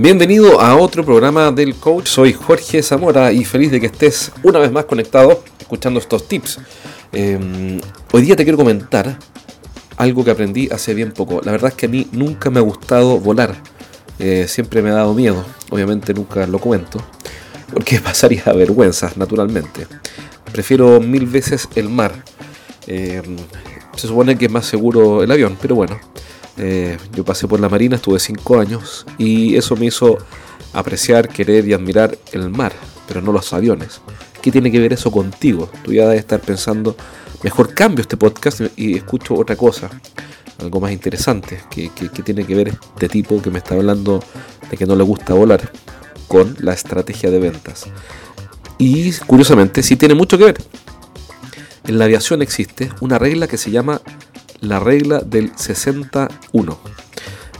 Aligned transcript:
Bienvenido 0.00 0.60
a 0.60 0.76
otro 0.76 1.04
programa 1.04 1.50
del 1.50 1.74
coach. 1.74 2.06
Soy 2.06 2.32
Jorge 2.32 2.84
Zamora 2.84 3.32
y 3.32 3.44
feliz 3.44 3.72
de 3.72 3.80
que 3.80 3.86
estés 3.86 4.30
una 4.44 4.60
vez 4.60 4.70
más 4.70 4.84
conectado 4.84 5.42
escuchando 5.58 5.98
estos 5.98 6.28
tips. 6.28 6.60
Eh, 7.12 7.80
hoy 8.12 8.22
día 8.22 8.36
te 8.36 8.44
quiero 8.44 8.56
comentar 8.56 9.18
algo 9.96 10.24
que 10.24 10.30
aprendí 10.30 10.68
hace 10.70 10.94
bien 10.94 11.10
poco. 11.10 11.40
La 11.42 11.50
verdad 11.50 11.70
es 11.70 11.74
que 11.74 11.86
a 11.86 11.88
mí 11.88 12.06
nunca 12.12 12.48
me 12.48 12.60
ha 12.60 12.62
gustado 12.62 13.18
volar. 13.18 13.56
Eh, 14.20 14.46
siempre 14.46 14.82
me 14.82 14.90
ha 14.90 14.94
dado 14.94 15.14
miedo. 15.14 15.44
Obviamente 15.70 16.14
nunca 16.14 16.46
lo 16.46 16.60
cuento. 16.60 17.04
Porque 17.72 17.98
pasaría 18.00 18.44
vergüenza, 18.52 19.10
naturalmente. 19.16 19.88
Prefiero 20.52 21.00
mil 21.00 21.26
veces 21.26 21.68
el 21.74 21.88
mar. 21.88 22.22
Eh, 22.86 23.20
se 23.96 24.06
supone 24.06 24.38
que 24.38 24.44
es 24.44 24.52
más 24.52 24.64
seguro 24.64 25.24
el 25.24 25.32
avión, 25.32 25.58
pero 25.60 25.74
bueno. 25.74 25.98
Eh, 26.58 26.98
yo 27.14 27.24
pasé 27.24 27.46
por 27.46 27.60
la 27.60 27.68
marina, 27.68 27.96
estuve 27.96 28.18
5 28.18 28.58
años 28.58 29.06
y 29.16 29.56
eso 29.56 29.76
me 29.76 29.86
hizo 29.86 30.18
apreciar, 30.72 31.28
querer 31.28 31.66
y 31.68 31.72
admirar 31.72 32.18
el 32.32 32.50
mar, 32.50 32.72
pero 33.06 33.22
no 33.22 33.32
los 33.32 33.52
aviones. 33.52 34.00
¿Qué 34.42 34.50
tiene 34.50 34.70
que 34.70 34.80
ver 34.80 34.92
eso 34.92 35.10
contigo? 35.10 35.70
Tú 35.84 35.92
ya 35.92 36.04
debes 36.04 36.20
estar 36.20 36.40
pensando, 36.40 36.96
mejor 37.42 37.74
cambio 37.74 38.02
este 38.02 38.16
podcast 38.16 38.60
y 38.76 38.96
escucho 38.96 39.34
otra 39.34 39.56
cosa, 39.56 39.88
algo 40.60 40.80
más 40.80 40.92
interesante, 40.92 41.60
que, 41.70 41.90
tiene 42.24 42.44
que 42.44 42.54
ver 42.54 42.68
este 42.94 43.08
tipo 43.08 43.40
que 43.40 43.50
me 43.50 43.58
está 43.58 43.74
hablando 43.74 44.22
de 44.70 44.76
que 44.76 44.86
no 44.86 44.96
le 44.96 45.04
gusta 45.04 45.34
volar 45.34 45.70
con 46.26 46.56
la 46.60 46.72
estrategia 46.72 47.30
de 47.30 47.38
ventas. 47.38 47.86
Y 48.78 49.12
curiosamente, 49.12 49.82
sí 49.82 49.96
tiene 49.96 50.14
mucho 50.14 50.38
que 50.38 50.44
ver. 50.44 50.58
En 51.86 51.98
la 51.98 52.04
aviación 52.04 52.42
existe 52.42 52.90
una 53.00 53.18
regla 53.18 53.46
que 53.48 53.56
se 53.56 53.70
llama 53.70 54.02
la 54.60 54.80
regla 54.80 55.20
del 55.20 55.52
61. 55.56 56.78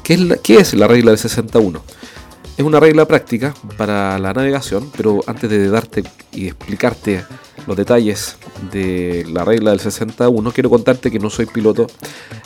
¿Qué 0.02 0.14
es 0.14 0.20
la, 0.20 0.36
qué 0.36 0.56
es 0.56 0.74
la 0.74 0.86
regla 0.86 1.10
del 1.10 1.18
61? 1.18 1.82
Es 2.56 2.64
una 2.64 2.80
regla 2.80 3.06
práctica 3.06 3.54
para 3.76 4.18
la 4.18 4.32
navegación, 4.32 4.90
pero 4.96 5.20
antes 5.26 5.48
de 5.48 5.68
darte 5.68 6.02
y 6.32 6.48
explicarte 6.48 7.24
los 7.68 7.76
detalles 7.76 8.36
de 8.72 9.26
la 9.30 9.44
regla 9.44 9.70
del 9.70 9.78
61, 9.78 10.50
quiero 10.52 10.70
contarte 10.70 11.10
que 11.10 11.18
no 11.18 11.30
soy 11.30 11.46
piloto, 11.46 11.86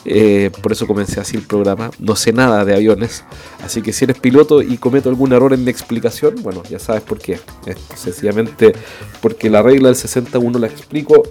eh, 0.05 0.51
por 0.61 0.73
eso 0.73 0.87
comencé 0.87 1.21
así 1.21 1.37
el 1.37 1.45
programa, 1.45 1.91
no 1.99 2.17
sé 2.17 2.33
nada 2.33 2.65
de 2.65 2.75
aviones, 2.75 3.25
así 3.65 3.81
que 3.81 3.93
si 3.93 4.05
eres 4.05 4.19
piloto 4.19 4.61
y 4.61 4.77
cometo 4.79 5.09
algún 5.09 5.33
error 5.33 5.55
en 5.55 5.65
mi 5.65 5.71
explicación, 5.71 6.35
bueno, 6.43 6.63
ya 6.69 6.79
sabes 6.79 7.03
por 7.03 7.19
qué. 7.19 7.39
Es 7.65 7.77
sencillamente 7.95 8.73
porque 9.21 9.49
la 9.49 9.63
regla 9.63 9.89
del 9.89 9.97
61 9.97 10.59
la 10.59 10.67
explico 10.67 11.23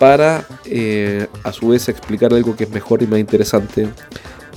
para 0.00 0.46
eh, 0.64 1.26
a 1.44 1.52
su 1.52 1.68
vez 1.68 1.86
explicar 1.90 2.32
algo 2.32 2.56
que 2.56 2.64
es 2.64 2.70
mejor 2.70 3.02
y 3.02 3.06
más 3.06 3.20
interesante 3.20 3.86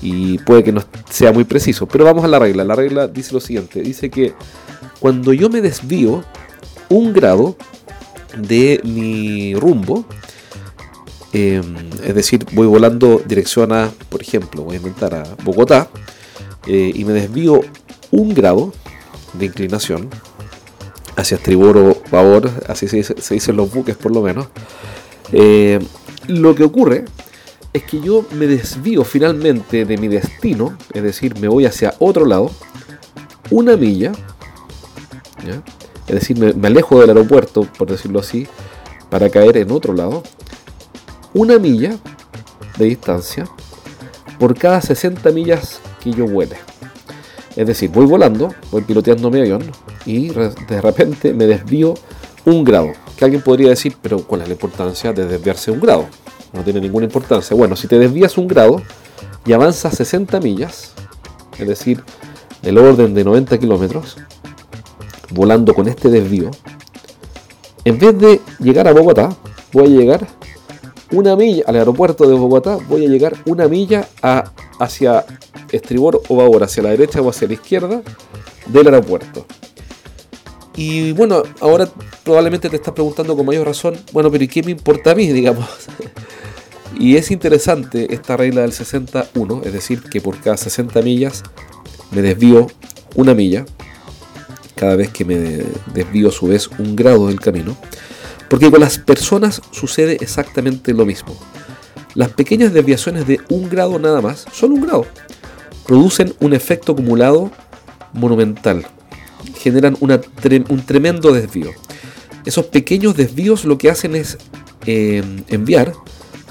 y 0.01 0.37
puede 0.37 0.63
que 0.63 0.71
no 0.71 0.81
sea 1.09 1.33
muy 1.33 1.43
preciso. 1.43 1.85
Pero 1.85 2.05
vamos 2.05 2.23
a 2.23 2.29
la 2.29 2.39
regla. 2.39 2.63
La 2.63 2.75
regla 2.75 3.09
dice 3.09 3.33
lo 3.33 3.41
siguiente. 3.41 3.81
Dice 3.81 4.09
que 4.09 4.33
cuando 5.01 5.33
yo 5.33 5.49
me 5.49 5.59
desvío 5.59 6.23
un 6.87 7.11
grado 7.11 7.57
de 8.37 8.79
mi 8.85 9.53
rumbo, 9.55 10.05
em, 11.33 11.75
es 12.01 12.15
decir, 12.15 12.45
voy 12.53 12.67
volando 12.67 13.21
dirección 13.25 13.73
a, 13.73 13.91
por 14.07 14.21
ejemplo, 14.21 14.63
voy 14.63 14.75
a 14.75 14.77
inventar 14.77 15.13
a 15.13 15.23
Bogotá, 15.43 15.89
eh, 16.67 16.91
y 16.95 17.03
me 17.03 17.11
desvío 17.11 17.59
un 18.11 18.33
grado 18.33 18.71
de 19.33 19.45
inclinación 19.47 20.09
hacia 21.17 21.35
estribor 21.35 21.77
o 21.77 22.01
babor, 22.09 22.49
así 22.69 22.87
se, 22.87 23.03
se 23.03 23.33
dicen 23.33 23.57
los 23.57 23.73
buques 23.73 23.97
por 23.97 24.13
lo 24.13 24.21
menos, 24.21 24.47
eh, 25.33 25.79
lo 26.27 26.55
que 26.55 26.63
ocurre 26.63 27.05
es 27.73 27.83
que 27.83 27.99
yo 27.99 28.23
me 28.35 28.45
desvío 28.45 29.03
finalmente 29.03 29.83
de 29.83 29.97
mi 29.97 30.07
destino, 30.07 30.77
es 30.93 31.01
decir, 31.01 31.39
me 31.39 31.47
voy 31.47 31.65
hacia 31.65 31.95
otro 31.99 32.25
lado, 32.25 32.51
una 33.49 33.75
milla, 33.75 34.11
es 36.07 36.13
decir, 36.13 36.37
me, 36.37 36.67
alejo 36.67 36.99
del 36.99 37.09
aeropuerto, 37.09 37.67
por 37.77 37.89
decirlo 37.89 38.19
así, 38.19 38.47
para 39.09 39.29
caer 39.29 39.57
en 39.57 39.71
otro 39.71 39.93
lado, 39.93 40.21
una 41.33 41.57
milla 41.57 41.97
de 42.77 42.85
distancia 42.85 43.45
por 44.37 44.55
cada 44.55 44.81
60 44.81 45.31
millas 45.31 45.79
que 46.03 46.11
yo 46.11 46.27
vuele. 46.27 46.57
Es 47.55 47.65
decir, 47.67 47.89
voy 47.89 48.05
volando, 48.05 48.53
voy 48.71 48.83
piloteando 48.83 49.31
mi 49.31 49.39
avión 49.39 49.63
y 50.05 50.29
de 50.29 50.81
repente 50.81 51.33
me 51.33 51.45
desvío 51.47 51.95
un 52.45 52.63
grado 52.63 52.93
alguien 53.23 53.41
podría 53.41 53.69
decir, 53.69 53.95
pero 54.01 54.19
¿cuál 54.19 54.41
es 54.41 54.47
la 54.47 54.53
importancia 54.53 55.13
de 55.13 55.25
desviarse 55.25 55.71
un 55.71 55.79
grado? 55.79 56.07
No 56.53 56.63
tiene 56.63 56.79
ninguna 56.79 57.05
importancia. 57.05 57.55
Bueno, 57.55 57.75
si 57.75 57.87
te 57.87 57.97
desvías 57.97 58.37
un 58.37 58.47
grado 58.47 58.81
y 59.45 59.53
avanzas 59.53 59.95
60 59.95 60.39
millas, 60.39 60.93
es 61.57 61.67
decir, 61.67 62.03
el 62.61 62.77
orden 62.77 63.13
de 63.13 63.23
90 63.23 63.57
kilómetros, 63.57 64.17
volando 65.31 65.73
con 65.73 65.87
este 65.87 66.09
desvío, 66.09 66.51
en 67.85 67.99
vez 67.99 68.17
de 68.17 68.41
llegar 68.59 68.87
a 68.87 68.93
Bogotá, 68.93 69.35
voy 69.73 69.85
a 69.85 69.99
llegar 69.99 70.27
una 71.11 71.35
milla 71.35 71.63
al 71.67 71.75
aeropuerto 71.75 72.27
de 72.27 72.33
Bogotá, 72.33 72.77
voy 72.87 73.05
a 73.05 73.09
llegar 73.09 73.35
una 73.45 73.67
milla 73.67 74.07
hacia 74.79 75.25
estribor 75.71 76.21
o 76.29 76.35
babor, 76.35 76.63
hacia 76.63 76.83
la 76.83 76.89
derecha 76.89 77.21
o 77.21 77.29
hacia 77.29 77.47
la 77.47 77.55
izquierda 77.55 78.01
del 78.67 78.87
aeropuerto. 78.87 79.45
Y 80.75 81.11
bueno, 81.11 81.43
ahora 81.59 81.87
probablemente 82.23 82.69
te 82.69 82.77
estás 82.77 82.93
preguntando 82.93 83.35
con 83.35 83.45
mayor 83.45 83.67
razón, 83.67 83.95
bueno, 84.11 84.31
pero 84.31 84.43
¿y 84.43 84.47
qué 84.47 84.63
me 84.63 84.71
importa 84.71 85.11
a 85.11 85.15
mí, 85.15 85.27
digamos? 85.31 85.67
y 86.97 87.17
es 87.17 87.31
interesante 87.31 88.13
esta 88.13 88.37
regla 88.37 88.61
del 88.61 88.71
61, 88.71 89.61
es 89.65 89.73
decir, 89.73 90.03
que 90.03 90.21
por 90.21 90.39
cada 90.39 90.57
60 90.57 91.01
millas 91.01 91.43
me 92.11 92.21
desvío 92.21 92.67
una 93.15 93.33
milla, 93.33 93.65
cada 94.75 94.95
vez 94.95 95.09
que 95.09 95.25
me 95.25 95.63
desvío 95.93 96.29
a 96.29 96.31
su 96.31 96.47
vez 96.47 96.69
un 96.77 96.95
grado 96.95 97.27
del 97.27 97.39
camino, 97.39 97.75
porque 98.49 98.69
con 98.69 98.81
las 98.81 98.99
personas 98.99 99.61
sucede 99.71 100.17
exactamente 100.21 100.93
lo 100.93 101.05
mismo. 101.05 101.35
Las 102.15 102.29
pequeñas 102.29 102.73
desviaciones 102.73 103.25
de 103.25 103.39
un 103.49 103.69
grado 103.69 103.97
nada 103.97 104.21
más, 104.21 104.45
solo 104.51 104.75
un 104.75 104.81
grado, 104.81 105.05
producen 105.87 106.33
un 106.39 106.53
efecto 106.53 106.91
acumulado 106.91 107.51
monumental, 108.13 108.85
generan 109.63 109.97
un 109.99 110.85
tremendo 110.85 111.31
desvío. 111.31 111.71
Esos 112.45 112.65
pequeños 112.65 113.15
desvíos 113.15 113.63
lo 113.63 113.77
que 113.77 113.89
hacen 113.89 114.15
es 114.15 114.37
eh, 114.85 115.23
enviar 115.47 115.93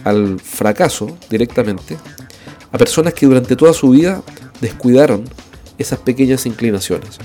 al 0.05 0.41
fracaso 0.41 1.17
directamente 1.29 1.99
a 2.73 2.79
personas 2.79 3.13
que 3.13 3.27
durante 3.27 3.55
toda 3.55 3.75
su 3.75 3.91
vida 3.91 4.23
descuidaron 4.61 5.25
esas 5.79 5.99
pequeñas 5.99 6.47
inclinaciones. 6.47 7.19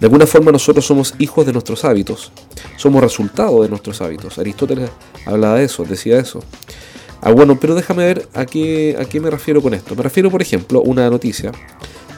De 0.00 0.06
alguna 0.06 0.26
forma 0.26 0.50
nosotros 0.50 0.84
somos 0.84 1.14
hijos 1.18 1.46
de 1.46 1.52
nuestros 1.52 1.84
hábitos, 1.84 2.32
somos 2.76 3.00
resultado 3.00 3.62
de 3.62 3.68
nuestros 3.68 4.00
hábitos. 4.00 4.38
Aristóteles 4.38 4.90
hablaba 5.24 5.56
de 5.56 5.64
eso, 5.64 5.84
decía 5.84 6.18
eso. 6.18 6.42
Ah, 7.20 7.30
bueno, 7.30 7.58
pero 7.58 7.74
déjame 7.74 8.04
ver 8.04 8.28
a 8.34 8.46
qué, 8.46 8.96
a 9.00 9.04
qué 9.04 9.20
me 9.20 9.30
refiero 9.30 9.60
con 9.62 9.74
esto. 9.74 9.94
Me 9.96 10.02
refiero, 10.02 10.30
por 10.30 10.42
ejemplo, 10.42 10.80
a 10.80 10.82
una 10.82 11.10
noticia 11.10 11.52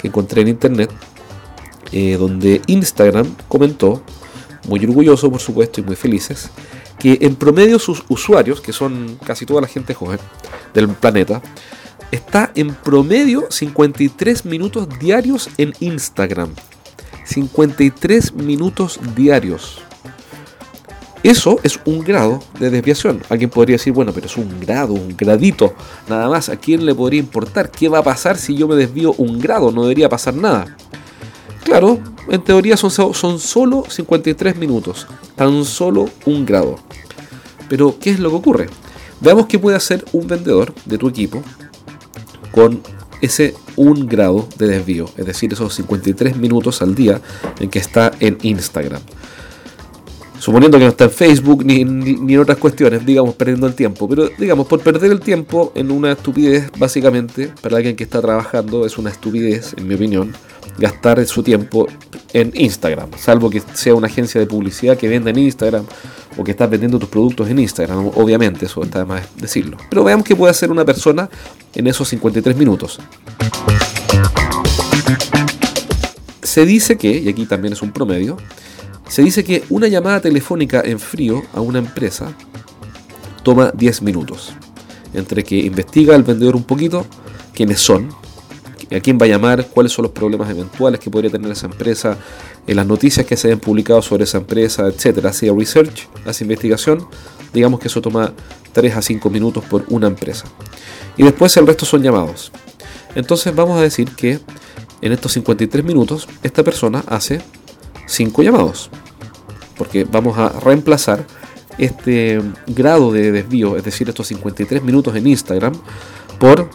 que 0.00 0.08
encontré 0.08 0.42
en 0.42 0.48
internet 0.48 0.90
eh, 1.92 2.16
donde 2.18 2.62
Instagram 2.66 3.34
comentó, 3.48 4.02
muy 4.68 4.84
orgulloso 4.84 5.30
por 5.30 5.40
supuesto 5.40 5.80
y 5.80 5.84
muy 5.84 5.96
felices, 5.96 6.50
que 6.98 7.18
en 7.22 7.34
promedio 7.34 7.78
sus 7.78 8.04
usuarios, 8.08 8.60
que 8.60 8.72
son 8.72 9.18
casi 9.24 9.46
toda 9.46 9.62
la 9.62 9.68
gente 9.68 9.94
joven 9.94 10.18
del 10.74 10.88
planeta, 10.88 11.42
está 12.12 12.52
en 12.54 12.74
promedio 12.74 13.46
53 13.50 14.44
minutos 14.44 14.88
diarios 14.98 15.48
en 15.56 15.72
Instagram. 15.80 16.54
53 17.24 18.34
minutos 18.34 18.98
diarios. 19.14 19.82
Eso 21.22 21.60
es 21.62 21.78
un 21.84 22.00
grado 22.00 22.42
de 22.58 22.70
desviación. 22.70 23.22
Alguien 23.28 23.50
podría 23.50 23.74
decir, 23.74 23.92
bueno, 23.92 24.12
pero 24.12 24.26
es 24.26 24.36
un 24.38 24.58
grado, 24.58 24.94
un 24.94 25.14
gradito, 25.16 25.74
nada 26.08 26.28
más. 26.28 26.48
¿A 26.48 26.56
quién 26.56 26.86
le 26.86 26.94
podría 26.94 27.20
importar? 27.20 27.70
¿Qué 27.70 27.88
va 27.88 27.98
a 27.98 28.02
pasar 28.02 28.38
si 28.38 28.56
yo 28.56 28.66
me 28.66 28.74
desvío 28.74 29.12
un 29.18 29.38
grado? 29.38 29.70
No 29.70 29.82
debería 29.82 30.08
pasar 30.08 30.34
nada. 30.34 30.76
Claro, 31.64 31.98
en 32.28 32.42
teoría 32.42 32.76
son, 32.76 32.90
son 32.90 33.38
solo 33.38 33.84
53 33.88 34.56
minutos, 34.56 35.06
tan 35.36 35.64
solo 35.64 36.08
un 36.26 36.46
grado. 36.46 36.76
Pero, 37.68 37.96
¿qué 38.00 38.10
es 38.10 38.18
lo 38.18 38.30
que 38.30 38.36
ocurre? 38.36 38.66
Veamos 39.20 39.46
qué 39.46 39.58
puede 39.58 39.76
hacer 39.76 40.04
un 40.12 40.26
vendedor 40.26 40.74
de 40.86 40.98
tu 40.98 41.08
equipo 41.08 41.42
con 42.52 42.82
ese 43.20 43.54
un 43.76 44.06
grado 44.06 44.48
de 44.56 44.66
desvío, 44.66 45.08
es 45.16 45.26
decir, 45.26 45.52
esos 45.52 45.74
53 45.74 46.36
minutos 46.36 46.82
al 46.82 46.94
día 46.94 47.20
en 47.58 47.70
que 47.70 47.78
está 47.78 48.12
en 48.20 48.38
Instagram. 48.42 49.02
Suponiendo 50.40 50.78
que 50.78 50.84
no 50.84 50.90
está 50.90 51.04
en 51.04 51.10
Facebook 51.10 51.64
ni, 51.64 51.84
ni, 51.84 52.34
en 52.34 52.40
otras 52.40 52.56
cuestiones, 52.56 53.04
digamos, 53.04 53.34
perdiendo 53.34 53.66
el 53.66 53.74
tiempo. 53.74 54.08
Pero, 54.08 54.30
digamos, 54.38 54.66
por 54.66 54.80
perder 54.80 55.12
el 55.12 55.20
tiempo 55.20 55.70
en 55.74 55.90
una 55.90 56.12
estupidez, 56.12 56.70
básicamente, 56.78 57.52
para 57.60 57.76
alguien 57.76 57.94
que 57.94 58.04
está 58.04 58.22
trabajando, 58.22 58.86
es 58.86 58.96
una 58.96 59.10
estupidez, 59.10 59.74
en 59.76 59.86
mi 59.86 59.94
opinión, 59.94 60.32
gastar 60.78 61.24
su 61.26 61.42
tiempo 61.42 61.86
en 62.32 62.52
Instagram, 62.54 63.10
salvo 63.18 63.50
que 63.50 63.62
sea 63.74 63.94
una 63.94 64.06
agencia 64.06 64.40
de 64.40 64.46
publicidad 64.46 64.96
que 64.96 65.08
venda 65.08 65.30
en 65.30 65.38
Instagram 65.38 65.84
o 66.38 66.44
que 66.44 66.52
estás 66.52 66.70
vendiendo 66.70 66.98
tus 66.98 67.08
productos 67.08 67.50
en 67.50 67.58
Instagram, 67.58 68.06
obviamente, 68.14 68.64
eso 68.64 68.82
está 68.82 69.00
de 69.00 69.04
más 69.04 69.22
decirlo. 69.36 69.76
Pero 69.90 70.04
veamos 70.04 70.24
qué 70.24 70.34
puede 70.34 70.52
hacer 70.52 70.70
una 70.70 70.84
persona 70.84 71.28
en 71.74 71.86
esos 71.86 72.08
53 72.08 72.56
minutos. 72.56 72.98
se 76.50 76.66
dice 76.66 76.98
que, 76.98 77.16
y 77.16 77.28
aquí 77.28 77.46
también 77.46 77.72
es 77.72 77.80
un 77.80 77.92
promedio, 77.92 78.36
se 79.10 79.22
dice 79.22 79.42
que 79.42 79.64
una 79.70 79.88
llamada 79.88 80.20
telefónica 80.20 80.82
en 80.84 81.00
frío 81.00 81.42
a 81.52 81.60
una 81.60 81.80
empresa 81.80 82.32
toma 83.42 83.72
10 83.74 84.02
minutos. 84.02 84.52
Entre 85.12 85.42
que 85.42 85.56
investiga 85.56 86.14
el 86.14 86.22
vendedor 86.22 86.54
un 86.54 86.62
poquito, 86.62 87.04
quiénes 87.52 87.80
son, 87.80 88.10
a 88.96 89.00
quién 89.00 89.18
va 89.20 89.26
a 89.26 89.28
llamar, 89.28 89.66
cuáles 89.66 89.92
son 89.92 90.04
los 90.04 90.12
problemas 90.12 90.48
eventuales 90.48 91.00
que 91.00 91.10
podría 91.10 91.28
tener 91.28 91.50
esa 91.50 91.66
empresa, 91.66 92.18
en 92.68 92.76
las 92.76 92.86
noticias 92.86 93.26
que 93.26 93.36
se 93.36 93.48
hayan 93.48 93.58
publicado 93.58 94.00
sobre 94.00 94.22
esa 94.22 94.38
empresa, 94.38 94.86
etcétera. 94.86 95.30
Hace 95.30 95.52
research, 95.52 96.08
hace 96.24 96.44
investigación, 96.44 97.04
digamos 97.52 97.80
que 97.80 97.88
eso 97.88 98.00
toma 98.00 98.32
3 98.72 98.96
a 98.96 99.02
5 99.02 99.28
minutos 99.28 99.64
por 99.64 99.84
una 99.88 100.06
empresa. 100.06 100.44
Y 101.16 101.24
después 101.24 101.56
el 101.56 101.66
resto 101.66 101.84
son 101.84 102.04
llamados. 102.04 102.52
Entonces 103.16 103.52
vamos 103.56 103.76
a 103.76 103.82
decir 103.82 104.08
que 104.14 104.38
en 105.02 105.10
estos 105.10 105.32
53 105.32 105.84
minutos 105.84 106.28
esta 106.44 106.62
persona 106.62 107.02
hace 107.08 107.42
5 108.10 108.42
llamados. 108.42 108.90
Porque 109.78 110.04
vamos 110.04 110.36
a 110.36 110.48
reemplazar 110.60 111.24
este 111.78 112.42
grado 112.66 113.12
de 113.12 113.32
desvío, 113.32 113.76
es 113.76 113.84
decir, 113.84 114.08
estos 114.08 114.26
53 114.26 114.82
minutos 114.82 115.16
en 115.16 115.26
Instagram, 115.26 115.72
por 116.38 116.68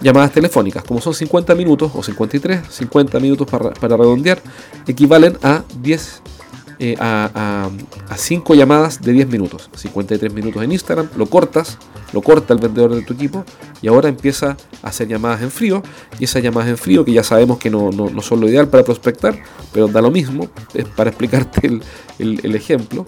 llamadas 0.00 0.32
telefónicas. 0.32 0.84
Como 0.84 1.00
son 1.00 1.14
50 1.14 1.54
minutos 1.54 1.90
o 1.94 2.02
53, 2.02 2.62
50 2.68 3.18
minutos 3.18 3.48
para, 3.50 3.96
redondear, 3.96 4.40
equivalen 4.86 5.36
a 5.42 5.64
10 5.80 6.22
eh, 6.80 6.96
a, 6.98 7.70
5 8.14 8.54
llamadas 8.54 9.00
de 9.00 9.12
10 9.12 9.28
minutos. 9.28 9.70
53 9.74 10.32
minutos 10.32 10.62
en 10.62 10.72
Instagram, 10.72 11.08
lo 11.16 11.26
cortas, 11.26 11.78
lo 12.12 12.22
corta 12.22 12.52
el 12.52 12.60
vendedor 12.60 12.94
de 12.94 13.02
tu 13.02 13.14
equipo 13.14 13.44
y 13.84 13.88
ahora 13.88 14.08
empieza 14.08 14.56
a 14.82 14.88
hacer 14.88 15.08
llamadas 15.08 15.42
en 15.42 15.50
frío. 15.50 15.82
Y 16.18 16.24
esas 16.24 16.42
llamadas 16.42 16.70
en 16.70 16.78
frío, 16.78 17.04
que 17.04 17.12
ya 17.12 17.22
sabemos 17.22 17.58
que 17.58 17.68
no, 17.68 17.90
son 18.22 18.40
lo 18.40 18.48
ideal 18.48 18.66
para 18.66 18.82
prospectar, 18.82 19.38
pero 19.74 19.88
da 19.88 20.00
lo 20.00 20.10
mismo, 20.10 20.48
es 20.72 20.86
para 20.86 21.10
explicarte 21.10 21.70
el, 22.18 22.54
ejemplo. 22.54 23.04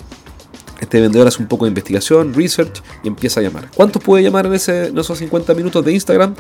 Este 0.78 1.00
vendedor 1.00 1.26
hace 1.26 1.40
un 1.40 1.49
poco 1.49 1.64
de 1.64 1.70
investigación, 1.70 2.34
research 2.34 2.82
y 3.02 3.08
empieza 3.08 3.40
a 3.40 3.43
llamar. 3.43 3.70
¿Cuántos 3.75 4.02
puede 4.02 4.23
llamar 4.23 4.44
en, 4.44 4.52
ese, 4.52 4.88
en 4.88 4.99
esos 4.99 5.17
50 5.17 5.55
minutos 5.55 5.82
de 5.82 5.94
Instagram? 5.94 6.34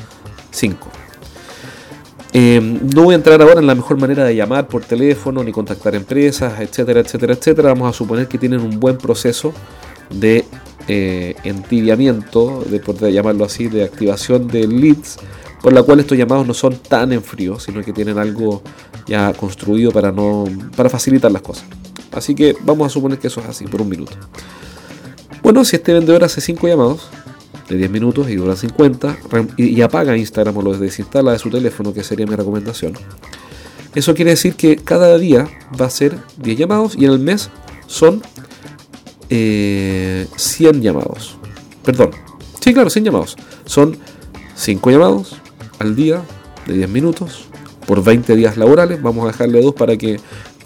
5. 0.50 0.86
Eh, 2.34 2.60
no 2.94 3.04
voy 3.04 3.14
a 3.14 3.16
entrar 3.16 3.40
ahora 3.40 3.60
en 3.60 3.66
la 3.66 3.74
mejor 3.74 3.96
manera 3.96 4.22
de 4.24 4.36
llamar 4.36 4.68
por 4.68 4.84
teléfono 4.84 5.42
ni 5.42 5.50
contactar 5.50 5.94
empresas, 5.94 6.60
etcétera, 6.60 7.00
etcétera, 7.00 7.32
etcétera. 7.32 7.68
Vamos 7.70 7.88
a 7.88 7.96
suponer 7.96 8.28
que 8.28 8.36
tienen 8.36 8.60
un 8.60 8.78
buen 8.78 8.98
proceso 8.98 9.54
de 10.10 10.44
eh, 10.88 11.34
entibiamiento, 11.44 12.64
de 12.68 12.80
poder 12.80 13.12
llamarlo 13.12 13.44
así, 13.44 13.68
de 13.68 13.84
activación 13.84 14.48
de 14.48 14.66
leads, 14.66 15.16
por 15.62 15.72
la 15.72 15.82
cual 15.82 16.00
estos 16.00 16.16
llamados 16.16 16.46
no 16.46 16.54
son 16.54 16.76
tan 16.76 17.12
en 17.12 17.22
frío, 17.22 17.58
sino 17.58 17.82
que 17.82 17.92
tienen 17.92 18.18
algo 18.18 18.62
ya 19.06 19.32
construido 19.32 19.90
para, 19.90 20.12
no, 20.12 20.44
para 20.76 20.88
facilitar 20.88 21.30
las 21.32 21.42
cosas. 21.42 21.64
Así 22.12 22.34
que 22.34 22.56
vamos 22.62 22.86
a 22.86 22.90
suponer 22.90 23.18
que 23.18 23.26
eso 23.26 23.40
es 23.40 23.46
así, 23.46 23.66
por 23.66 23.82
un 23.82 23.88
minuto. 23.88 24.12
Bueno, 25.42 25.64
si 25.64 25.76
este 25.76 25.92
vendedor 25.92 26.24
hace 26.24 26.40
5 26.40 26.66
llamados, 26.68 27.08
de 27.68 27.76
10 27.76 27.90
minutos 27.90 28.30
y 28.30 28.36
dura 28.36 28.56
50 28.56 29.18
y, 29.56 29.80
apaga 29.82 30.16
Instagram 30.16 30.56
o 30.56 30.62
lo 30.62 30.78
desinstala 30.78 31.32
de 31.32 31.38
su 31.38 31.50
teléfono, 31.50 31.92
que 31.92 32.02
sería 32.02 32.26
mi 32.26 32.36
recomendación. 32.36 32.94
Eso 33.94 34.14
quiere 34.14 34.32
decir 34.32 34.54
que 34.54 34.76
cada 34.76 35.16
día 35.18 35.48
va 35.80 35.86
a 35.86 35.90
ser 35.90 36.16
10 36.38 36.58
llamados 36.58 36.96
y 36.96 37.06
en 37.06 37.12
el 37.12 37.18
mes 37.18 37.50
son 37.86 38.22
100 39.28 39.30
eh, 39.30 40.80
llamados. 40.80 41.36
Perdón. 41.84 42.10
Sí, 42.60 42.72
claro, 42.72 42.90
100 42.90 43.04
llamados. 43.04 43.36
Son 43.64 43.96
5 44.56 44.90
llamados 44.90 45.36
al 45.78 45.94
día 45.94 46.22
de 46.66 46.74
10 46.74 46.88
minutos 46.88 47.46
por 47.86 48.02
20 48.02 48.34
días 48.36 48.56
laborales. 48.56 49.00
Vamos 49.00 49.24
a 49.24 49.28
dejarle 49.28 49.60
dos 49.60 49.74
para 49.74 49.96
que 49.96 50.18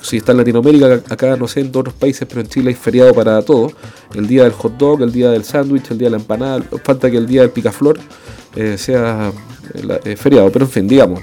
si 0.03 0.17
está 0.17 0.33
en 0.33 0.39
Latinoamérica, 0.39 1.03
acá 1.11 1.37
no 1.37 1.47
sé, 1.47 1.61
en 1.61 1.69
otros 1.69 1.95
países, 1.95 2.27
pero 2.29 2.41
en 2.41 2.49
Chile 2.49 2.71
hay 2.71 2.75
feriado 2.75 3.13
para 3.13 3.43
todo. 3.43 3.73
El 4.15 4.27
día 4.27 4.45
del 4.45 4.53
hot 4.53 4.77
dog, 4.77 5.03
el 5.03 5.13
día 5.13 5.31
del 5.31 5.45
sándwich, 5.45 5.91
el 5.91 5.99
día 5.99 6.07
de 6.07 6.13
la 6.13 6.17
empanada, 6.17 6.63
falta 6.83 7.11
que 7.11 7.17
el 7.17 7.27
día 7.27 7.43
del 7.43 7.51
picaflor 7.51 7.99
eh, 8.57 8.77
sea 8.79 9.33
eh, 10.05 10.17
feriado, 10.17 10.51
pero 10.51 10.65
en 10.65 10.71
fin, 10.71 10.89
digamos, 10.89 11.21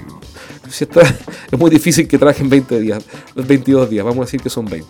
si 0.70 0.84
está, 0.84 1.02
es 1.50 1.58
muy 1.58 1.70
difícil 1.70 2.06
que 2.06 2.18
trabajen 2.18 2.48
20 2.48 2.80
días, 2.80 3.04
22 3.34 3.90
días, 3.90 4.04
vamos 4.04 4.22
a 4.22 4.24
decir 4.26 4.40
que 4.40 4.50
son 4.50 4.64
20. 4.64 4.86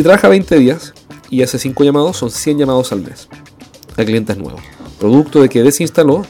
Si 0.00 0.04
trabaja 0.04 0.28
20 0.28 0.58
días 0.58 0.94
y 1.28 1.42
hace 1.42 1.58
5 1.58 1.84
llamados, 1.84 2.16
son 2.16 2.30
100 2.30 2.56
llamados 2.56 2.90
al 2.90 3.02
mes 3.02 3.28
a 3.98 4.02
clientes 4.02 4.34
nuevos, 4.38 4.62
producto 4.98 5.42
de 5.42 5.50
que 5.50 5.62
desinstaló 5.62 6.24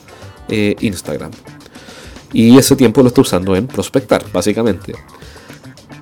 eh, 0.48 0.74
Instagram. 0.80 1.30
Y 2.32 2.58
ese 2.58 2.74
tiempo 2.74 3.00
lo 3.02 3.06
está 3.06 3.20
usando 3.20 3.54
en 3.54 3.68
prospectar, 3.68 4.24
básicamente. 4.32 4.94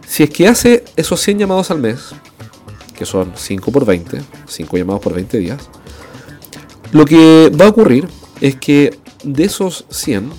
Si 0.07 0.23
es 0.23 0.31
que 0.31 0.49
hace 0.49 0.83
esos 0.97 1.21
100 1.21 1.41
llamados 1.41 1.71
al 1.71 1.79
mes, 1.81 2.15
que 2.97 3.05
son 3.05 3.33
5 3.37 3.71
por 3.71 3.85
20, 3.85 4.23
5 4.47 4.77
llamados 4.79 5.03
por 5.03 5.13
20 5.13 5.37
días, 5.37 5.69
lo 6.93 7.05
que 7.05 7.53
va 7.55 7.67
a 7.67 7.69
ocurrir 7.69 8.09
es 8.41 8.57
que 8.57 8.99
de 9.25 9.45
esos 9.45 9.85
100, 9.91 10.31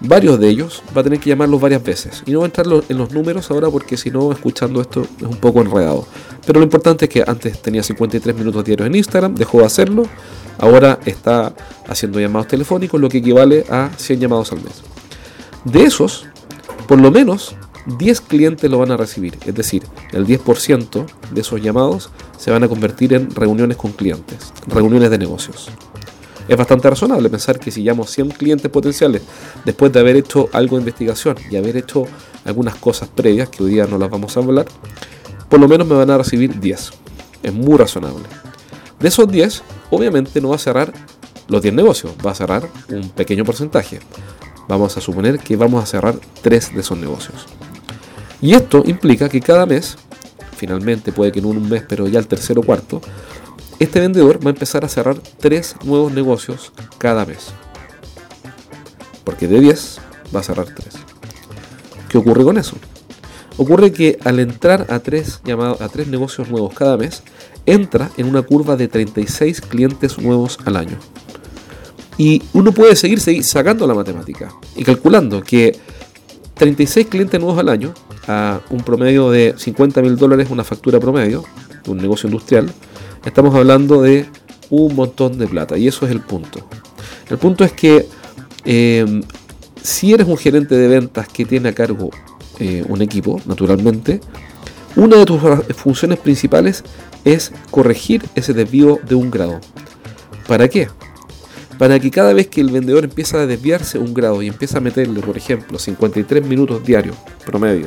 varios 0.00 0.38
de 0.38 0.48
ellos 0.48 0.82
va 0.96 1.00
a 1.00 1.04
tener 1.04 1.20
que 1.20 1.30
llamarlos 1.30 1.60
varias 1.60 1.82
veces. 1.82 2.22
Y 2.26 2.32
no 2.32 2.38
voy 2.38 2.46
a 2.46 2.46
entrar 2.46 2.66
en 2.88 2.98
los 2.98 3.12
números 3.12 3.50
ahora 3.50 3.68
porque 3.68 3.96
si 3.96 4.10
no, 4.10 4.30
escuchando 4.32 4.80
esto 4.80 5.02
es 5.02 5.26
un 5.26 5.36
poco 5.36 5.60
enredado. 5.60 6.06
Pero 6.46 6.60
lo 6.60 6.64
importante 6.64 7.06
es 7.06 7.10
que 7.10 7.24
antes 7.26 7.60
tenía 7.60 7.82
53 7.82 8.34
minutos 8.36 8.64
diarios 8.64 8.86
en 8.86 8.94
Instagram, 8.94 9.34
dejó 9.34 9.58
de 9.58 9.66
hacerlo, 9.66 10.04
ahora 10.58 10.98
está 11.04 11.54
haciendo 11.86 12.20
llamados 12.20 12.48
telefónicos, 12.48 13.00
lo 13.00 13.08
que 13.08 13.18
equivale 13.18 13.64
a 13.68 13.90
100 13.96 14.20
llamados 14.20 14.52
al 14.52 14.62
mes. 14.62 14.82
De 15.64 15.82
esos, 15.82 16.26
por 16.86 17.00
lo 17.00 17.10
menos 17.10 17.56
10 17.98 18.20
clientes 18.22 18.70
lo 18.70 18.78
van 18.78 18.90
a 18.90 18.96
recibir, 18.96 19.38
es 19.46 19.54
decir, 19.54 19.82
el 20.12 20.26
10% 20.26 21.06
de 21.30 21.40
esos 21.40 21.60
llamados 21.62 22.10
se 22.36 22.50
van 22.50 22.62
a 22.62 22.68
convertir 22.68 23.14
en 23.14 23.30
reuniones 23.30 23.76
con 23.76 23.92
clientes, 23.92 24.52
reuniones 24.66 25.10
de 25.10 25.18
negocios. 25.18 25.70
Es 26.48 26.56
bastante 26.56 26.88
razonable 26.88 27.28
pensar 27.28 27.60
que 27.60 27.70
si 27.70 27.82
llamo 27.82 28.06
100 28.06 28.30
clientes 28.30 28.70
potenciales 28.70 29.20
después 29.66 29.92
de 29.92 30.00
haber 30.00 30.16
hecho 30.16 30.48
algo 30.52 30.76
de 30.76 30.82
investigación 30.82 31.36
y 31.50 31.56
haber 31.56 31.76
hecho 31.76 32.06
algunas 32.46 32.74
cosas 32.76 33.10
previas, 33.10 33.50
que 33.50 33.62
hoy 33.62 33.72
día 33.72 33.86
no 33.86 33.98
las 33.98 34.08
vamos 34.08 34.34
a 34.34 34.40
hablar, 34.40 34.64
por 35.50 35.60
lo 35.60 35.68
menos 35.68 35.86
me 35.86 35.94
van 35.94 36.10
a 36.10 36.16
recibir 36.16 36.58
10. 36.58 36.90
Es 37.42 37.52
muy 37.52 37.76
razonable. 37.76 38.24
De 38.98 39.08
esos 39.08 39.30
10, 39.30 39.62
obviamente 39.90 40.40
no 40.40 40.48
va 40.48 40.56
a 40.56 40.58
cerrar 40.58 40.92
los 41.48 41.60
10 41.60 41.74
negocios, 41.74 42.12
va 42.26 42.30
a 42.30 42.34
cerrar 42.34 42.66
un 42.88 43.10
pequeño 43.10 43.44
porcentaje. 43.44 44.00
Vamos 44.68 44.96
a 44.96 45.02
suponer 45.02 45.38
que 45.38 45.54
vamos 45.56 45.82
a 45.82 45.86
cerrar 45.86 46.18
3 46.42 46.74
de 46.74 46.80
esos 46.80 46.96
negocios. 46.96 47.46
Y 48.40 48.54
esto 48.54 48.82
implica 48.86 49.28
que 49.28 49.40
cada 49.40 49.66
mes, 49.66 49.98
finalmente 50.56 51.12
puede 51.12 51.30
que 51.30 51.40
en 51.40 51.46
un 51.46 51.68
mes, 51.68 51.84
pero 51.86 52.08
ya 52.08 52.18
el 52.18 52.26
tercero 52.26 52.62
o 52.62 52.64
cuarto, 52.64 53.02
este 53.78 54.00
vendedor 54.00 54.44
va 54.44 54.50
a 54.50 54.54
empezar 54.54 54.84
a 54.84 54.88
cerrar 54.88 55.18
tres 55.38 55.76
nuevos 55.84 56.12
negocios 56.12 56.72
cada 56.98 57.24
mes. 57.24 57.52
Porque 59.24 59.46
de 59.46 59.60
10 59.60 60.00
va 60.34 60.40
a 60.40 60.42
cerrar 60.42 60.66
3. 60.66 60.86
¿Qué 62.08 62.18
ocurre 62.18 62.44
con 62.44 62.58
eso? 62.58 62.76
Ocurre 63.56 63.92
que 63.92 64.18
al 64.24 64.40
entrar 64.40 64.86
a 64.88 65.00
tres, 65.00 65.40
llamados, 65.44 65.80
a 65.80 65.88
tres 65.88 66.06
negocios 66.08 66.48
nuevos 66.48 66.74
cada 66.74 66.96
mes, 66.96 67.22
entra 67.66 68.10
en 68.16 68.26
una 68.26 68.42
curva 68.42 68.76
de 68.76 68.88
36 68.88 69.60
clientes 69.60 70.18
nuevos 70.18 70.58
al 70.64 70.76
año. 70.76 70.96
Y 72.16 72.42
uno 72.52 72.72
puede 72.72 72.96
seguir, 72.96 73.20
seguir 73.20 73.44
sacando 73.44 73.86
la 73.86 73.94
matemática 73.94 74.52
y 74.74 74.84
calculando 74.84 75.42
que 75.42 75.76
36 76.54 77.06
clientes 77.06 77.40
nuevos 77.40 77.58
al 77.58 77.68
año, 77.68 77.94
a 78.26 78.60
un 78.70 78.82
promedio 78.82 79.30
de 79.30 79.54
50 79.56 80.02
mil 80.02 80.16
dólares, 80.16 80.48
una 80.50 80.64
factura 80.64 80.98
promedio, 80.98 81.44
un 81.86 81.98
negocio 81.98 82.28
industrial, 82.28 82.72
estamos 83.24 83.54
hablando 83.54 84.02
de 84.02 84.26
un 84.70 84.94
montón 84.94 85.38
de 85.38 85.46
plata. 85.46 85.76
Y 85.78 85.88
eso 85.88 86.06
es 86.06 86.12
el 86.12 86.20
punto. 86.20 86.66
El 87.30 87.38
punto 87.38 87.64
es 87.64 87.72
que 87.72 88.06
em, 88.64 89.22
si 89.82 90.12
eres 90.12 90.26
un 90.26 90.36
gerente 90.36 90.74
de 90.74 90.88
ventas 90.88 91.28
que 91.28 91.44
tiene 91.44 91.70
a 91.70 91.74
cargo 91.74 92.10
eh, 92.58 92.84
un 92.88 93.02
equipo, 93.02 93.40
naturalmente, 93.46 94.20
una 94.96 95.16
de 95.16 95.24
tus 95.26 95.40
funciones 95.76 96.18
principales 96.18 96.82
es 97.24 97.52
corregir 97.70 98.24
ese 98.34 98.52
desvío 98.52 98.98
de 99.06 99.14
un 99.14 99.30
grado. 99.30 99.60
¿Para 100.46 100.68
qué? 100.68 100.88
para 101.78 102.00
que 102.00 102.10
cada 102.10 102.32
vez 102.32 102.48
que 102.48 102.60
el 102.60 102.70
vendedor 102.70 103.04
empieza 103.04 103.40
a 103.40 103.46
desviarse 103.46 103.98
un 103.98 104.12
grado 104.12 104.42
y 104.42 104.48
empieza 104.48 104.78
a 104.78 104.80
meterle, 104.80 105.20
por 105.20 105.36
ejemplo, 105.36 105.78
53 105.78 106.44
minutos 106.44 106.84
diarios 106.84 107.16
promedio 107.46 107.86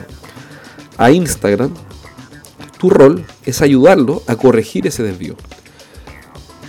a 0.98 1.12
Instagram, 1.12 1.74
tu 2.82 2.90
rol 2.90 3.24
es 3.46 3.62
ayudarlo 3.62 4.24
a 4.26 4.36
corregir 4.36 4.88
ese 4.88 5.04
desvío. 5.04 5.36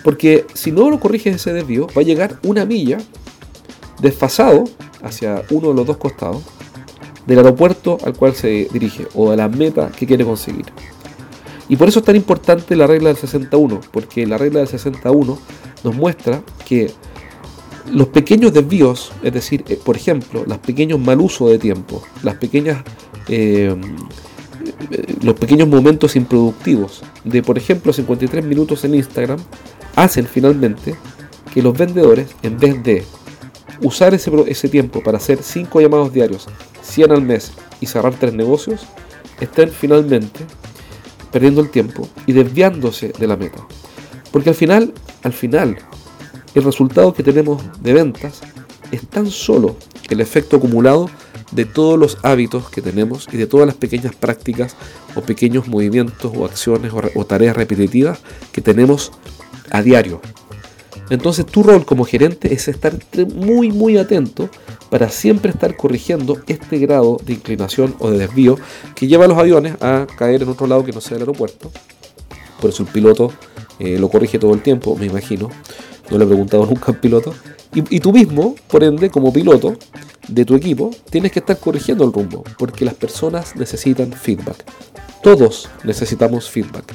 Porque 0.05 0.45
si 0.53 0.71
no 0.71 0.91
lo 0.91 1.01
corriges 1.01 1.37
ese 1.37 1.55
desvío, 1.55 1.87
va 1.97 2.03
a 2.03 2.05
llegar 2.05 2.39
una 2.43 2.67
milla 2.67 2.99
desfasado 3.99 4.65
hacia 5.03 5.43
uno 5.51 5.69
de 5.69 5.75
los 5.75 5.87
dos 5.87 5.97
costados 5.97 6.43
del 7.27 7.39
aeropuerto 7.39 7.97
al 8.05 8.13
cual 8.13 8.35
se 8.35 8.69
dirige 8.71 9.07
o 9.15 9.31
de 9.31 9.39
la 9.39 9.49
meta 9.49 9.91
que 9.91 10.07
quiere 10.07 10.27
conseguir. 10.27 10.67
Y 11.71 11.77
por 11.77 11.89
eso 11.89 12.01
es 12.01 12.05
tan 12.05 12.17
importante 12.17 12.77
la 12.77 12.87
regla 12.87 13.09
del 13.09 13.17
61, 13.17 13.81
porque 13.91 14.27
la 14.27 14.37
regla 14.37 14.59
del 14.59 14.69
61 14.69 15.39
nos 15.83 15.95
muestra 15.95 16.43
que 16.69 16.93
los 17.91 18.09
pequeños 18.09 18.53
desvíos, 18.53 19.13
es 19.23 19.33
decir, 19.33 19.65
eh, 19.67 19.81
por 19.83 19.97
ejemplo, 19.97 20.45
los 20.47 20.59
pequeños 20.59 21.01
mal 21.01 21.23
uso 21.23 21.49
de 21.49 21.59
tiempo, 21.59 22.03
las 22.23 22.35
pequeñas 22.35 22.85
eh, 23.29 23.75
los 25.23 25.35
pequeños 25.35 25.69
momentos 25.69 26.17
improductivos 26.17 27.03
de, 27.25 27.43
por 27.43 27.59
ejemplo, 27.59 27.93
53 27.93 28.45
minutos 28.45 28.85
en 28.85 28.95
Instagram, 28.95 29.39
hacen 29.97 30.27
finalmente 30.27 30.95
que 31.53 31.63
los 31.63 31.77
vendedores, 31.77 32.29
en 32.43 32.59
vez 32.59 32.83
de 32.83 33.05
usar 33.83 34.15
ese, 34.15 34.31
ese 34.47 34.69
tiempo 34.69 35.03
para 35.03 35.19
hacer 35.19 35.43
5 35.43 35.81
llamados 35.81 36.13
diarios, 36.13 36.47
100 36.83 37.13
al 37.13 37.23
mes 37.23 37.53
y 37.81 37.87
cerrar 37.87 38.15
3 38.15 38.35
negocios, 38.35 38.83
estén 39.41 39.71
finalmente 39.71 40.45
perdiendo 41.31 41.61
el 41.61 41.71
tiempo 41.71 42.09
y 42.27 42.33
desviándose 42.33 43.13
de 43.19 43.27
la 43.27 43.37
meta. 43.37 43.67
Porque 44.31 44.51
al 44.51 44.55
final, 44.55 44.93
al 45.23 45.33
final, 45.33 45.79
el 46.55 46.63
resultado 46.63 47.15
que 47.15 47.23
tenemos 47.23 47.63
de 47.81 47.93
ventas 47.93 48.41
es 48.91 49.07
tan 49.07 49.31
solo 49.31 49.77
el 50.11 50.21
efecto 50.21 50.57
acumulado 50.57 51.11
de 51.53 51.65
todos 51.65 51.99
los 51.99 52.19
hábitos 52.23 52.69
que 52.69 52.83
tenemos 52.83 53.29
y 53.33 53.37
de 53.37 53.47
todas 53.47 53.67
las 53.67 53.77
pequeñas 53.77 54.15
prácticas 54.15 54.75
o 55.15 55.21
pequeños 55.21 55.69
movimientos 55.69 56.33
o 56.35 56.45
acciones 56.45 56.93
o, 57.15 57.25
tareas 57.25 57.57
repetitivas 57.57 58.21
que 58.53 58.61
tenemos 58.61 59.13
a 59.71 59.83
diario. 59.83 60.21
Entonces 61.11 61.45
tu 61.45 61.63
rol 61.63 61.85
como 61.85 62.05
gerente 62.05 62.55
es 62.55 62.69
estar 62.69 62.99
muy 63.35 63.71
muy 63.71 63.99
atento 63.99 64.49
para 64.89 65.11
siempre 65.11 65.51
estar 65.51 65.77
corrigiendo 65.77 66.39
este 66.47 66.79
grado 66.79 67.19
de 67.25 67.35
inclinación 67.35 67.95
o 67.99 68.11
de 68.11 68.19
desvío 68.19 68.57
que 68.95 69.07
lleva 69.07 69.27
a 69.27 69.29
los 69.29 69.39
aviones 69.39 69.75
a 69.83 70.07
caer 70.17 70.43
en 70.43 70.49
otro 70.49 70.67
lado 70.67 70.85
que 70.85 70.93
no 70.93 71.01
sea 71.01 71.17
el 71.17 71.23
aeropuerto. 71.23 71.71
Por 72.61 72.71
eso 72.71 72.83
el 72.85 72.89
piloto 72.89 73.33
eh, 73.79 73.99
lo 73.99 74.09
corrige 74.09 74.39
todo 74.39 74.55
el 74.55 74.63
tiempo, 74.63 74.97
me 74.97 75.07
imagino. 75.07 75.51
No 76.11 76.19
le 76.19 76.25
he 76.25 76.27
preguntado 76.27 76.67
nunca 76.67 76.93
al 76.93 77.01
piloto. 77.01 77.35
Y, 77.75 77.97
y 77.97 78.01
tú 78.01 78.13
mismo, 78.13 78.55
por 78.69 78.85
ende, 78.85 79.11
como 79.11 79.33
piloto, 79.33 79.77
de 80.29 80.45
tu 80.45 80.55
equipo, 80.55 80.91
tienes 81.11 81.33
que 81.33 81.41
estar 81.41 81.59
corrigiendo 81.59 82.05
el 82.05 82.13
rumbo, 82.13 82.45
porque 82.59 82.85
las 82.85 82.95
personas 82.95 83.57
necesitan 83.57 84.13
feedback. 84.13 84.65
Todos 85.23 85.69
necesitamos 85.85 86.51
feedback. 86.51 86.93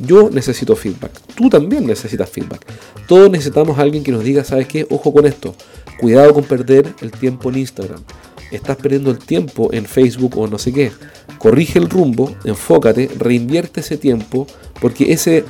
Yo 0.00 0.30
necesito 0.30 0.74
feedback. 0.74 1.12
Tú 1.34 1.48
también 1.48 1.86
necesitas 1.86 2.28
feedback. 2.28 2.64
Todos 3.06 3.30
necesitamos 3.30 3.78
a 3.78 3.82
alguien 3.82 4.02
que 4.02 4.12
nos 4.12 4.24
diga, 4.24 4.44
¿sabes 4.44 4.66
qué? 4.66 4.86
Ojo 4.90 5.12
con 5.12 5.26
esto. 5.26 5.54
Cuidado 6.00 6.34
con 6.34 6.44
perder 6.44 6.92
el 7.00 7.12
tiempo 7.12 7.50
en 7.50 7.58
Instagram. 7.58 8.02
Estás 8.50 8.76
perdiendo 8.76 9.10
el 9.10 9.18
tiempo 9.18 9.72
en 9.72 9.84
Facebook 9.86 10.36
o 10.38 10.46
no 10.46 10.58
sé 10.58 10.72
qué. 10.72 10.92
Corrige 11.38 11.78
el 11.78 11.88
rumbo, 11.88 12.34
enfócate, 12.44 13.10
reinvierte 13.18 13.80
ese 13.80 13.96
tiempo, 13.96 14.46
porque 14.80 15.12
ese 15.12 15.44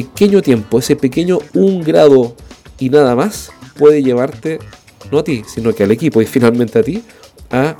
pequeño 0.00 0.40
tiempo, 0.40 0.78
ese 0.78 0.96
pequeño 0.96 1.40
un 1.52 1.82
grado 1.82 2.34
y 2.78 2.88
nada 2.88 3.14
más, 3.14 3.52
puede 3.76 4.02
llevarte 4.02 4.58
no 5.12 5.18
a 5.18 5.24
ti, 5.24 5.42
sino 5.46 5.74
que 5.74 5.84
al 5.84 5.90
equipo 5.90 6.22
y 6.22 6.26
finalmente 6.26 6.78
a 6.78 6.82
ti, 6.82 7.02
a 7.50 7.76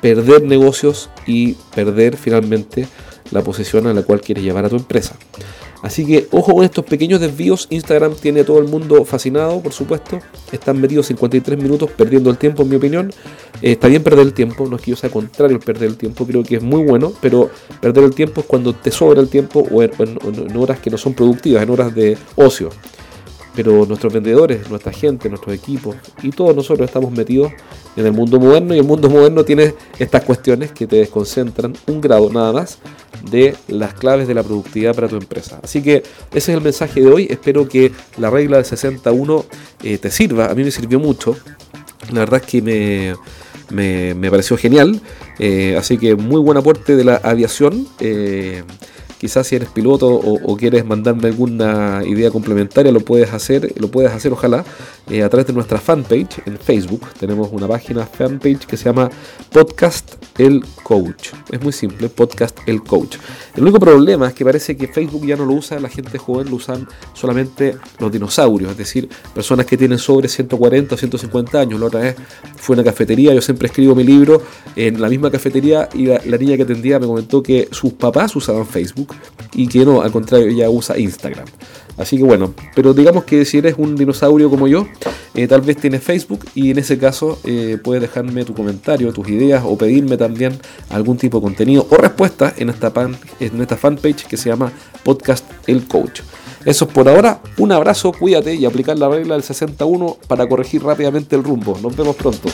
perder 0.00 0.42
negocios 0.42 1.10
y 1.26 1.52
perder 1.74 2.16
finalmente 2.16 2.88
la 3.30 3.42
posición 3.42 3.86
a 3.86 3.92
la 3.92 4.02
cual 4.02 4.22
quieres 4.22 4.42
llevar 4.42 4.64
a 4.64 4.70
tu 4.70 4.76
empresa. 4.76 5.16
Así 5.84 6.06
que 6.06 6.28
ojo 6.30 6.54
con 6.54 6.64
estos 6.64 6.82
pequeños 6.86 7.20
desvíos. 7.20 7.66
Instagram 7.68 8.14
tiene 8.14 8.40
a 8.40 8.44
todo 8.46 8.58
el 8.58 8.68
mundo 8.68 9.04
fascinado, 9.04 9.60
por 9.60 9.74
supuesto. 9.74 10.18
Están 10.50 10.80
metidos 10.80 11.08
53 11.08 11.62
minutos 11.62 11.90
perdiendo 11.90 12.30
el 12.30 12.38
tiempo, 12.38 12.62
en 12.62 12.70
mi 12.70 12.76
opinión. 12.76 13.12
Eh, 13.60 13.72
está 13.72 13.88
bien 13.88 14.02
perder 14.02 14.24
el 14.24 14.32
tiempo, 14.32 14.66
no 14.66 14.76
es 14.76 14.82
que 14.82 14.92
yo 14.92 14.96
sea 14.96 15.10
contrario 15.10 15.58
al 15.58 15.62
perder 15.62 15.90
el 15.90 15.98
tiempo, 15.98 16.26
creo 16.26 16.42
que 16.42 16.56
es 16.56 16.62
muy 16.62 16.82
bueno, 16.84 17.12
pero 17.20 17.50
perder 17.82 18.04
el 18.04 18.14
tiempo 18.14 18.40
es 18.40 18.46
cuando 18.46 18.72
te 18.72 18.90
sobra 18.90 19.20
el 19.20 19.28
tiempo 19.28 19.60
o 19.70 19.82
en 19.82 20.56
horas 20.56 20.80
que 20.80 20.88
no 20.88 20.96
son 20.96 21.12
productivas, 21.12 21.62
en 21.62 21.68
horas 21.68 21.94
de 21.94 22.16
ocio. 22.36 22.70
Pero 23.54 23.84
nuestros 23.84 24.10
vendedores, 24.10 24.68
nuestra 24.70 24.90
gente, 24.90 25.28
nuestros 25.28 25.54
equipos 25.54 25.96
y 26.22 26.30
todos 26.30 26.56
nosotros 26.56 26.88
estamos 26.88 27.12
metidos 27.12 27.52
en 27.94 28.06
el 28.06 28.12
mundo 28.12 28.40
moderno 28.40 28.74
y 28.74 28.78
el 28.78 28.84
mundo 28.84 29.10
moderno 29.10 29.44
tiene 29.44 29.74
estas 29.98 30.24
cuestiones 30.24 30.72
que 30.72 30.86
te 30.86 30.96
desconcentran 30.96 31.74
un 31.86 32.00
grado 32.00 32.32
nada 32.32 32.52
más 32.52 32.78
de 33.30 33.56
las 33.68 33.94
claves 33.94 34.28
de 34.28 34.34
la 34.34 34.42
productividad 34.42 34.94
para 34.94 35.08
tu 35.08 35.16
empresa. 35.16 35.60
Así 35.62 35.82
que 35.82 35.98
ese 35.98 36.04
es 36.30 36.48
el 36.48 36.60
mensaje 36.60 37.00
de 37.00 37.06
hoy. 37.06 37.26
Espero 37.30 37.68
que 37.68 37.92
la 38.18 38.30
regla 38.30 38.58
de 38.58 38.64
61 38.64 39.44
eh, 39.82 39.98
te 39.98 40.10
sirva. 40.10 40.46
A 40.46 40.54
mí 40.54 40.64
me 40.64 40.70
sirvió 40.70 40.98
mucho. 40.98 41.36
La 42.12 42.20
verdad 42.20 42.40
es 42.44 42.46
que 42.46 43.16
me, 43.70 44.14
me, 44.14 44.30
pareció 44.30 44.56
genial. 44.56 45.00
Eh, 45.38 45.76
así 45.78 45.98
que 45.98 46.14
muy 46.14 46.40
buen 46.40 46.58
aporte 46.58 46.96
de 46.96 47.04
la 47.04 47.16
aviación. 47.16 47.86
Eh, 48.00 48.62
Quizás 49.24 49.46
si 49.46 49.56
eres 49.56 49.70
piloto 49.70 50.06
o, 50.06 50.56
quieres 50.58 50.84
mandarme 50.84 51.28
alguna 51.28 52.02
idea 52.04 52.30
complementaria, 52.30 52.92
lo 52.92 53.00
puedes 53.00 53.32
hacer, 53.32 53.72
lo 53.80 53.88
puedes 53.88 54.12
hacer 54.12 54.32
ojalá 54.32 54.66
eh, 55.10 55.22
a 55.22 55.28
través 55.28 55.46
de 55.46 55.52
nuestra 55.52 55.78
fanpage 55.78 56.42
en 56.46 56.58
Facebook. 56.58 57.02
Tenemos 57.18 57.48
una 57.52 57.68
página 57.68 58.06
fanpage 58.06 58.66
que 58.66 58.76
se 58.76 58.84
llama 58.84 59.10
Podcast 59.50 60.14
El 60.38 60.64
Coach. 60.82 61.30
Es 61.50 61.62
muy 61.62 61.72
simple, 61.72 62.08
Podcast 62.08 62.58
El 62.66 62.82
Coach. 62.82 63.16
El 63.54 63.62
único 63.62 63.78
problema 63.78 64.28
es 64.28 64.34
que 64.34 64.44
parece 64.44 64.76
que 64.76 64.88
Facebook 64.88 65.26
ya 65.26 65.36
no 65.36 65.44
lo 65.44 65.54
usa 65.54 65.78
la 65.78 65.88
gente 65.88 66.16
joven, 66.18 66.48
lo 66.48 66.56
usan 66.56 66.88
solamente 67.12 67.76
los 67.98 68.10
dinosaurios, 68.10 68.70
es 68.70 68.78
decir, 68.78 69.08
personas 69.34 69.66
que 69.66 69.76
tienen 69.76 69.98
sobre 69.98 70.28
140 70.28 70.94
o 70.94 70.98
150 70.98 71.60
años. 71.60 71.80
La 71.80 71.86
otra 71.86 72.00
vez 72.00 72.16
fue 72.56 72.74
una 72.74 72.84
cafetería, 72.84 73.34
yo 73.34 73.42
siempre 73.42 73.68
escribo 73.68 73.94
mi 73.94 74.04
libro 74.04 74.42
en 74.74 75.00
la 75.00 75.08
misma 75.08 75.30
cafetería 75.30 75.88
y 75.92 76.06
la 76.06 76.38
niña 76.38 76.56
que 76.56 76.62
atendía 76.62 76.98
me 76.98 77.06
comentó 77.06 77.42
que 77.42 77.68
sus 77.70 77.92
papás 77.92 78.34
usaban 78.36 78.66
Facebook 78.66 79.14
y 79.54 79.68
que 79.68 79.84
no, 79.84 80.02
al 80.02 80.12
contrario, 80.12 80.46
ella 80.46 80.70
usa 80.70 80.98
Instagram. 80.98 81.46
Así 81.96 82.16
que 82.16 82.24
bueno, 82.24 82.54
pero 82.74 82.92
digamos 82.92 83.24
que 83.24 83.44
si 83.44 83.58
eres 83.58 83.74
un 83.78 83.96
dinosaurio 83.96 84.50
como 84.50 84.66
yo, 84.66 84.86
eh, 85.34 85.46
tal 85.46 85.60
vez 85.60 85.76
tienes 85.76 86.02
Facebook 86.02 86.44
y 86.54 86.70
en 86.70 86.78
ese 86.78 86.98
caso 86.98 87.38
eh, 87.44 87.78
puedes 87.82 88.02
dejarme 88.02 88.44
tu 88.44 88.54
comentario, 88.54 89.12
tus 89.12 89.28
ideas 89.28 89.62
o 89.66 89.76
pedirme 89.78 90.16
también 90.16 90.58
algún 90.90 91.16
tipo 91.16 91.38
de 91.38 91.42
contenido 91.42 91.86
o 91.90 91.96
respuesta 91.96 92.52
en 92.56 92.70
esta, 92.70 92.92
en 93.40 93.60
esta 93.60 93.76
fanpage 93.76 94.26
que 94.26 94.36
se 94.36 94.48
llama 94.48 94.72
Podcast 95.02 95.44
El 95.66 95.86
Coach. 95.86 96.20
Eso 96.64 96.86
es 96.86 96.90
por 96.92 97.08
ahora, 97.08 97.40
un 97.58 97.72
abrazo, 97.72 98.12
cuídate 98.12 98.54
y 98.54 98.64
aplicar 98.64 98.98
la 98.98 99.08
regla 99.08 99.34
del 99.34 99.42
61 99.42 100.16
para 100.26 100.46
corregir 100.46 100.82
rápidamente 100.82 101.36
el 101.36 101.44
rumbo. 101.44 101.78
Nos 101.82 101.94
vemos 101.94 102.16
pronto. 102.16 102.48